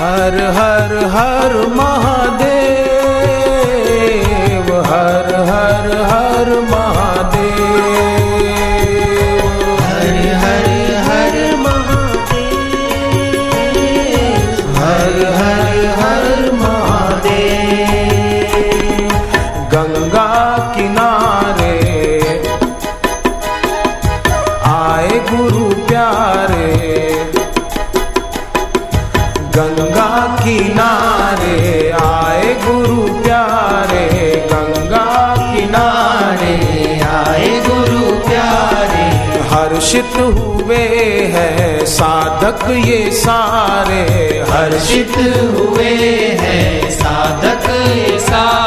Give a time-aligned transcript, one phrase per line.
[0.00, 2.49] हर हर हर महादेव
[39.90, 40.76] हर्षित हुए
[41.32, 44.02] हैं। साधक ये सारे
[44.50, 45.16] हर्षित
[45.56, 45.90] हुए
[46.40, 48.59] हैं। साधक ये सारे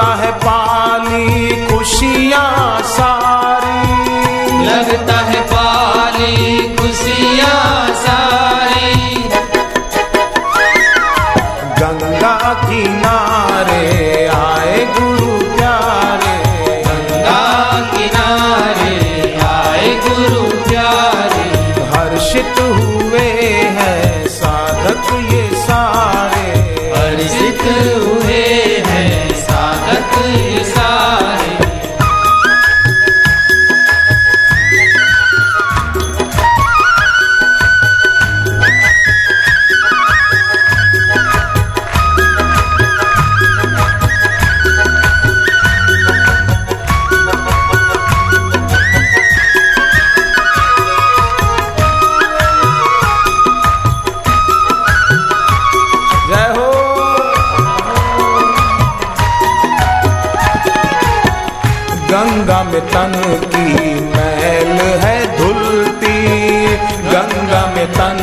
[0.00, 3.98] लगता है पाली खुशियाँ सारी।
[4.64, 9.14] लगता है पाली खुशियाँ सारी।
[11.80, 16.38] गंगा किनारे आए गुरु प्यारे।
[16.82, 18.98] गंगा किनारे
[19.42, 21.48] आए गुरु प्यारे।
[21.94, 23.09] हर्षित हुए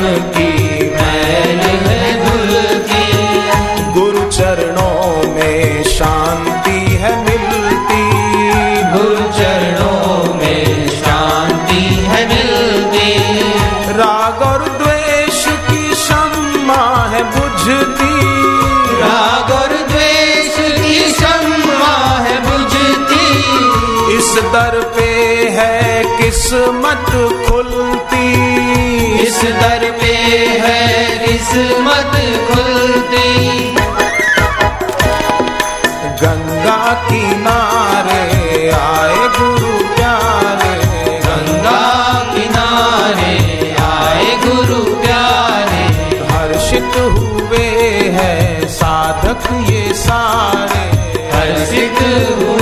[0.03, 0.49] की
[0.91, 3.05] मैल है धुलती
[3.99, 8.03] गुरु चरणों में शांति है मिलती।
[8.93, 13.09] गुरु चरणों में शांति है मिलती।
[13.97, 16.83] राग और द्वेष की क्षमा
[17.13, 18.15] है बुझती।
[19.01, 23.25] राग और द्वेष की क्षमा है बुझती।
[24.17, 25.11] इस दर पे
[25.49, 27.09] है किस्मत
[27.49, 28.27] खुलती।
[29.23, 29.76] इस दर
[31.57, 32.11] किस्मत
[32.47, 33.71] खुलती।
[36.21, 38.23] गंगा किनारे
[38.69, 40.75] आए गुरु प्यारे।
[41.19, 41.81] गंगा
[42.35, 43.35] किनारे
[43.79, 45.85] आए गुरु प्यारे।
[46.33, 47.67] हर्षित हुए
[48.09, 50.85] हैं साधक ये सारे।
[51.37, 51.99] हर्षित
[52.37, 52.56] हुए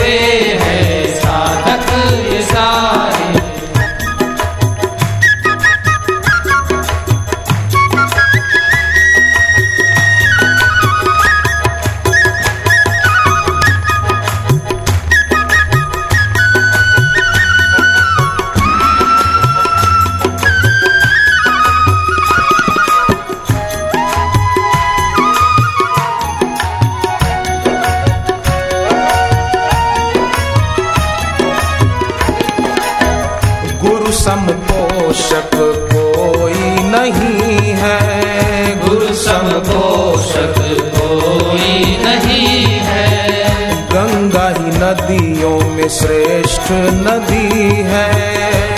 [45.90, 48.10] श्रेष्ठ नदी है।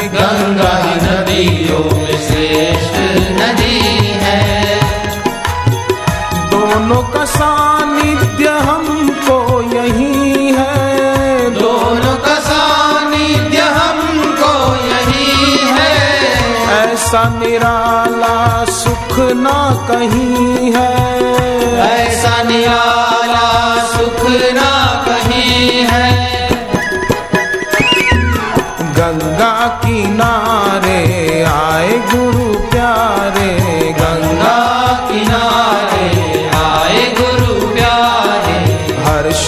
[0.07, 2.95] गंगा ही नदियों में श्रेष्ठ
[3.42, 4.80] नदी है।
[6.50, 16.27] दोनों का सानिध्य हमको यही है। दोनों का सानिध्य हमको यही है।
[16.69, 21.18] ऐसा निराला सुख ना कहीं है।
[21.92, 24.76] ऐसा निराला सुख ना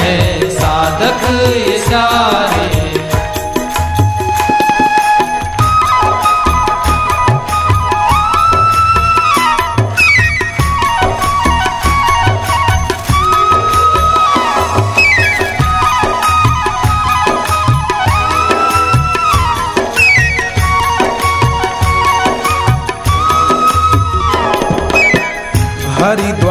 [0.00, 0.27] हैं।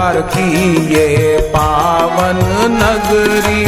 [0.08, 2.38] हरिद्वार की ये पावन
[2.72, 3.64] नगरी।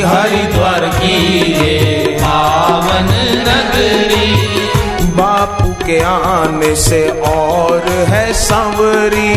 [0.00, 3.08] हरिद्वार की ये पावन
[3.48, 4.36] नगरी।
[5.06, 9.34] बापू के आने से और है संवरी।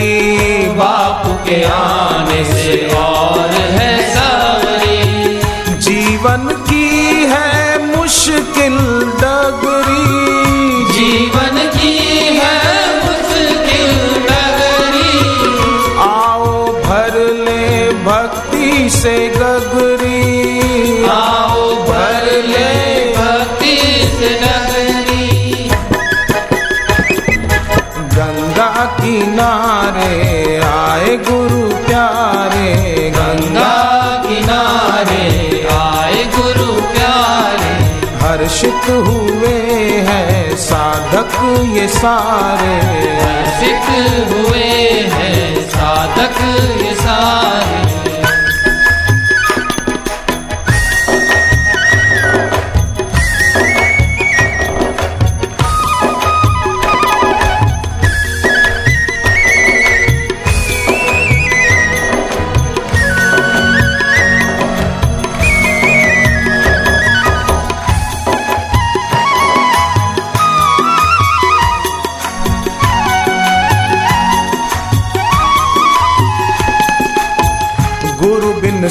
[0.67, 5.39] बापू के आने से और है सवरी।
[5.77, 6.89] जीवन की
[7.29, 8.77] है मुश्किल
[9.21, 10.11] डगरी।
[10.93, 11.60] जीवन
[17.93, 22.71] भक्ति से गगरी। आओ भर ले
[23.13, 23.77] भक्ति
[24.11, 25.53] से नगरी
[28.15, 35.25] गंगा किनारे आए गुरु प्यारे। गंगा गंगा किनारे
[35.71, 37.73] आए गुरु प्यारे।
[38.21, 39.55] हर्षित हुए
[40.07, 41.31] हैं साधक
[41.77, 42.75] ये सारे।
[43.21, 43.87] हर्षित
[44.31, 44.69] हुए
[45.13, 46.41] हैं साधक
[46.85, 47.50] ये सारे।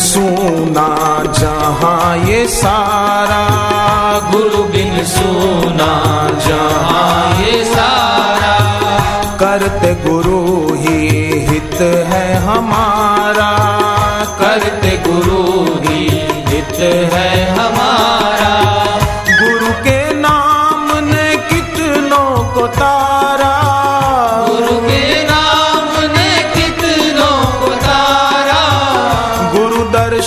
[0.00, 0.88] सूना
[1.32, 3.42] जहाँ ये सारा।
[4.30, 5.92] गुरु बिन सुना
[6.46, 8.56] जहाँ ये सारा।
[9.36, 11.08] करते गुरु ही
[11.40, 13.50] हित है हमारा।
[14.40, 16.08] करते गुरु ही
[16.48, 18.69] हित है हमारा।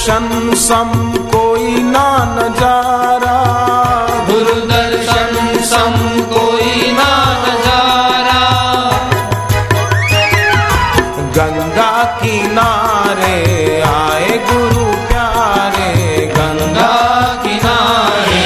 [0.03, 0.89] दर्शन सम
[1.31, 3.35] कोई ना नज़ारा।
[4.29, 5.93] गुरु दर्शन सम
[6.31, 7.11] कोई ना
[7.43, 8.41] नज़ारा।
[11.37, 13.39] गंगा किनारे
[13.91, 16.91] आए गुरु प्यारे। गंगा गंगा
[17.45, 18.43] किनारे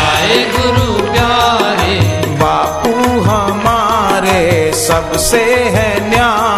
[0.00, 2.00] आए गुरु प्यारे।
[2.40, 2.96] बापू
[3.28, 4.42] हमारे
[4.88, 5.44] सबसे
[5.76, 6.53] है न्यारे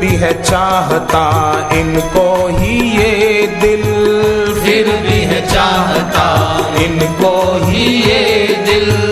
[0.00, 1.24] भी है चाहता,
[1.72, 3.82] इनको ही ये दिल।
[4.62, 6.26] फिर भी है चाहता,
[6.84, 9.09] इनको ही ये दिल।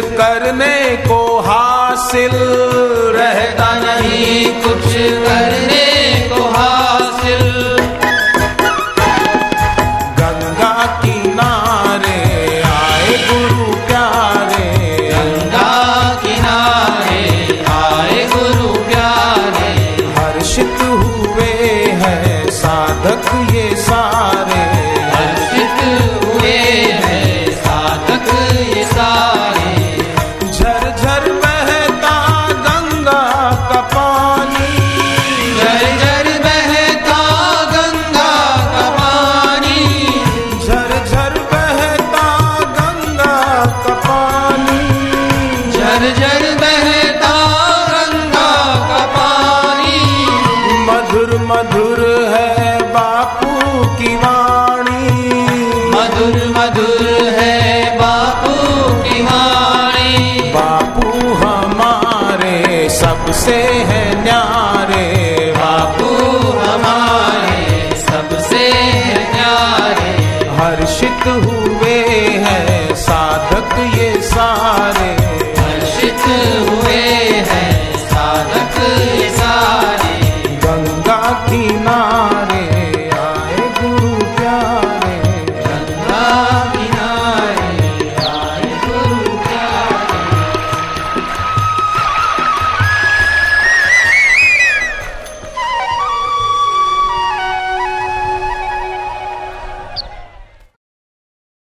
[0.00, 2.91] करने को हासिल।
[56.12, 58.54] मधुर मधुर है बापू
[59.02, 63.56] की वाणी। बापू हमारे सबसे
[63.90, 65.06] है न्यारे।
[65.56, 66.08] बापू
[66.58, 70.12] हमारे सबसे है न्यारे।
[70.50, 71.98] हर्षित हुए
[72.44, 75.12] हैं साधक ये सारे।
[75.60, 76.20] हर्षित
[76.68, 77.02] हुए
[77.50, 78.80] हैं साधक
[79.20, 79.41] ये